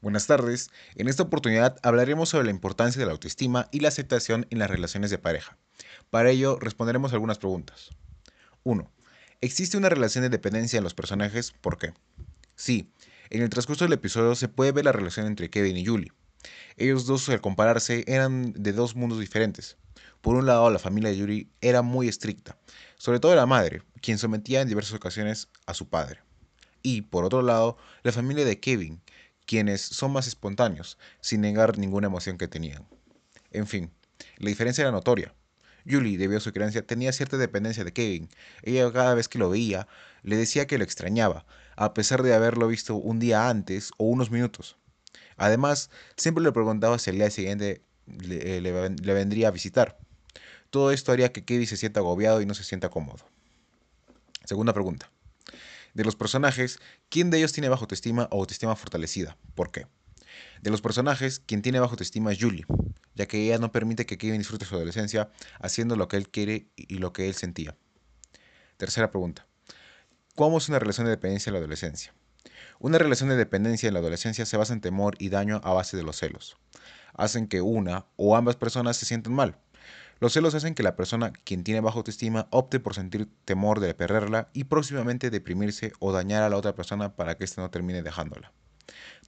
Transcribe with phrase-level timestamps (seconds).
[0.00, 0.70] Buenas tardes.
[0.94, 4.70] En esta oportunidad hablaremos sobre la importancia de la autoestima y la aceptación en las
[4.70, 5.58] relaciones de pareja.
[6.08, 7.90] Para ello, responderemos algunas preguntas.
[8.62, 8.88] 1.
[9.40, 11.52] ¿Existe una relación de dependencia en los personajes?
[11.60, 11.94] ¿Por qué?
[12.54, 12.92] Sí,
[13.30, 16.12] en el transcurso del episodio se puede ver la relación entre Kevin y Julie.
[16.76, 19.78] Ellos dos, al compararse, eran de dos mundos diferentes.
[20.20, 22.56] Por un lado, la familia de Yuri era muy estricta,
[22.98, 26.20] sobre todo la madre, quien sometía en diversas ocasiones a su padre.
[26.82, 29.02] Y, por otro lado, la familia de Kevin,
[29.48, 32.86] quienes son más espontáneos, sin negar ninguna emoción que tenían.
[33.50, 33.90] En fin,
[34.36, 35.34] la diferencia era notoria.
[35.88, 38.28] Julie, debido a su creencia, tenía cierta dependencia de Kevin.
[38.62, 39.88] Ella cada vez que lo veía,
[40.22, 44.30] le decía que lo extrañaba, a pesar de haberlo visto un día antes o unos
[44.30, 44.76] minutos.
[45.38, 49.96] Además, siempre le preguntaba si el día siguiente le, le vendría a visitar.
[50.68, 53.24] Todo esto haría que Kevin se sienta agobiado y no se sienta cómodo.
[54.44, 55.10] Segunda pregunta.
[55.98, 59.36] De los personajes, ¿quién de ellos tiene bajo autoestima o autoestima fortalecida?
[59.56, 59.88] ¿Por qué?
[60.62, 62.66] De los personajes, quien tiene bajo autoestima es Julie,
[63.16, 66.68] ya que ella no permite que Kevin disfrute su adolescencia haciendo lo que él quiere
[66.76, 67.76] y lo que él sentía.
[68.76, 69.48] Tercera pregunta.
[70.36, 72.14] ¿Cómo es una relación de dependencia en la adolescencia?
[72.78, 75.96] Una relación de dependencia en la adolescencia se basa en temor y daño a base
[75.96, 76.58] de los celos.
[77.14, 79.58] Hacen que una o ambas personas se sientan mal,
[80.20, 83.94] los celos hacen que la persona quien tiene baja autoestima opte por sentir temor de
[83.94, 88.02] perderla y próximamente deprimirse o dañar a la otra persona para que ésta no termine
[88.02, 88.52] dejándola.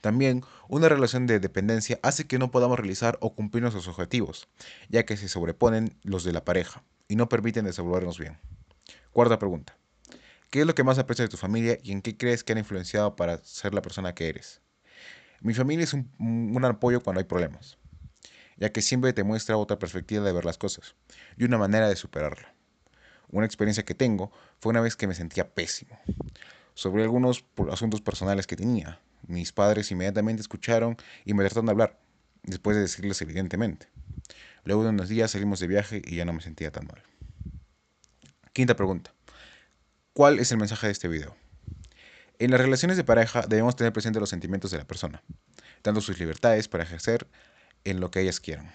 [0.00, 4.48] También, una relación de dependencia hace que no podamos realizar o cumplir nuestros objetivos,
[4.88, 8.38] ya que se sobreponen los de la pareja y no permiten desenvolvernos bien.
[9.12, 9.76] Cuarta pregunta.
[10.48, 12.58] ¿Qué es lo que más aprecias de tu familia y en qué crees que han
[12.58, 14.60] influenciado para ser la persona que eres?
[15.40, 17.78] Mi familia es un apoyo cuando hay problemas
[18.60, 20.94] ya que siempre te muestra otra perspectiva de ver las cosas
[21.36, 22.54] y una manera de superarla.
[23.30, 25.98] Una experiencia que tengo fue una vez que me sentía pésimo
[26.74, 29.00] sobre algunos asuntos personales que tenía.
[29.26, 31.98] Mis padres inmediatamente escucharon y me trataron de hablar,
[32.42, 33.88] después de decirles evidentemente.
[34.64, 37.02] Luego de unos días salimos de viaje y ya no me sentía tan mal.
[38.52, 39.12] Quinta pregunta.
[40.12, 41.36] ¿Cuál es el mensaje de este video?
[42.38, 45.22] En las relaciones de pareja debemos tener presente los sentimientos de la persona,
[45.82, 47.26] dando sus libertades para ejercer
[47.84, 48.72] en lo que ellas quieran.